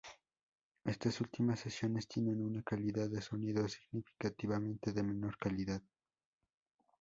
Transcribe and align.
Estas 0.83 1.21
últimas 1.21 1.59
sesiones 1.59 2.07
tienen 2.07 2.43
una 2.43 2.63
calidad 2.63 3.07
de 3.07 3.21
sonido 3.21 3.67
significativamente 3.69 4.93
de 4.93 5.03
menor 5.03 5.37
calidad. 5.37 5.79